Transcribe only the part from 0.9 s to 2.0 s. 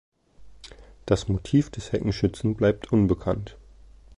Das Motiv des